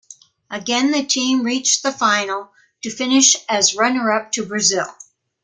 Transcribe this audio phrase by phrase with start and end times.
[0.49, 2.51] Again the team reached the final,
[2.81, 4.87] to finish as runner-up to Brazil.